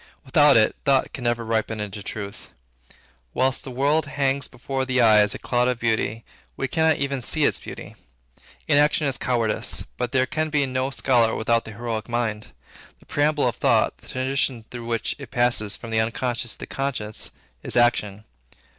Without 0.25 0.57
it, 0.57 0.75
thought 0.83 1.13
can 1.13 1.25
never 1.25 1.45
ripen 1.45 1.79
into 1.79 2.01
truth. 2.01 2.47
Whilst 3.35 3.63
the 3.63 3.69
world 3.69 4.07
hangs 4.07 4.47
before 4.47 4.83
the 4.83 4.99
eye 4.99 5.19
as 5.19 5.35
a 5.35 5.37
cloud 5.37 5.67
of 5.67 5.77
beauty, 5.79 6.25
we 6.57 6.67
cannot 6.67 6.95
even 6.97 7.21
see 7.21 7.43
its 7.43 7.59
beauty. 7.59 7.93
Inaction 8.67 9.05
is 9.05 9.19
cowardice, 9.19 9.83
but 9.97 10.11
there 10.11 10.25
can 10.25 10.49
be 10.49 10.65
no 10.65 10.89
scholar 10.89 11.35
without 11.35 11.65
the 11.65 11.73
heroic 11.73 12.09
mind. 12.09 12.47
The 12.99 13.05
preamble 13.05 13.47
of 13.47 13.57
thought, 13.57 13.99
the 13.99 14.07
transition 14.07 14.65
through 14.71 14.87
which 14.87 15.13
it 15.19 15.29
passes 15.29 15.75
from 15.75 15.91
the 15.91 15.99
unconscious 16.01 16.53
to 16.53 16.59
the 16.61 16.65
conscious, 16.65 17.29
is 17.61 17.75
action. 17.75 18.23